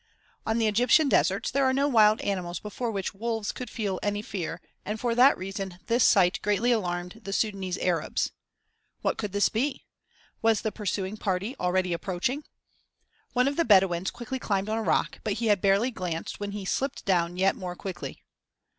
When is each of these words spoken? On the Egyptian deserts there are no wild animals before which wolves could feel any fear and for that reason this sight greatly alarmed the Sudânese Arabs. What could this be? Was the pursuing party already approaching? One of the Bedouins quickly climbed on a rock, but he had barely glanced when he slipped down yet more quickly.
On 0.47 0.57
the 0.57 0.65
Egyptian 0.65 1.07
deserts 1.09 1.51
there 1.51 1.63
are 1.63 1.73
no 1.73 1.87
wild 1.87 2.21
animals 2.21 2.59
before 2.59 2.89
which 2.89 3.13
wolves 3.13 3.51
could 3.51 3.69
feel 3.69 3.99
any 4.01 4.23
fear 4.23 4.59
and 4.83 4.99
for 4.99 5.13
that 5.13 5.37
reason 5.37 5.77
this 5.85 6.03
sight 6.03 6.41
greatly 6.41 6.71
alarmed 6.71 7.21
the 7.23 7.29
Sudânese 7.29 7.77
Arabs. 7.79 8.31
What 9.03 9.19
could 9.19 9.31
this 9.31 9.47
be? 9.47 9.85
Was 10.41 10.61
the 10.61 10.71
pursuing 10.71 11.17
party 11.17 11.55
already 11.59 11.93
approaching? 11.93 12.43
One 13.33 13.47
of 13.47 13.57
the 13.57 13.63
Bedouins 13.63 14.09
quickly 14.09 14.39
climbed 14.39 14.69
on 14.69 14.79
a 14.79 14.81
rock, 14.81 15.19
but 15.23 15.33
he 15.33 15.45
had 15.45 15.61
barely 15.61 15.91
glanced 15.91 16.39
when 16.39 16.49
he 16.53 16.65
slipped 16.65 17.05
down 17.05 17.37
yet 17.37 17.55
more 17.55 17.75
quickly. 17.75 18.23